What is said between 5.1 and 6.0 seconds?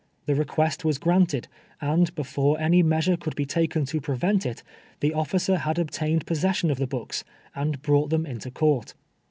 officer had ob